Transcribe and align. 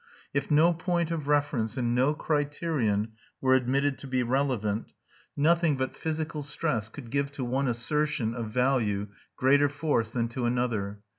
If 0.33 0.49
no 0.49 0.73
point 0.73 1.11
of 1.11 1.27
reference 1.27 1.77
and 1.77 1.93
no 1.93 2.15
criterion 2.15 3.09
were 3.39 3.53
admitted 3.53 3.99
to 3.99 4.07
be 4.07 4.23
relevant, 4.23 4.93
nothing 5.37 5.77
but 5.77 5.95
physical 5.95 6.41
stress 6.41 6.89
could 6.89 7.11
give 7.11 7.31
to 7.33 7.45
one 7.45 7.67
assertion 7.67 8.33
of 8.33 8.49
value 8.49 9.09
greater 9.35 9.69
force 9.69 10.09
than 10.09 10.27
to 10.29 10.45
another. 10.47 11.01